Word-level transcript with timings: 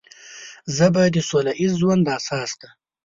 ژبه 0.75 1.03
د 1.13 1.17
سوله 1.29 1.51
ییز 1.59 1.73
ژوند 1.81 2.05
اساس 2.17 2.51
ده 2.59 2.69